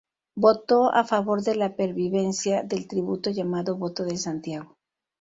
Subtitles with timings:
[0.33, 4.79] Votó a favor de la pervivencia del tributo llamado Voto de Santiago.